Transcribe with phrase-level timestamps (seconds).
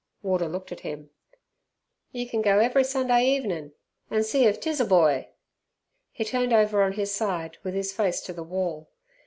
[0.23, 1.11] Warder looked at him.
[1.31, 1.39] "Tell yer
[2.07, 3.73] wot, you can go every Sunday evenin'
[4.09, 5.29] an' see if 'tis a boy!"
[6.11, 8.89] He turned over on his side, with his face to the wall.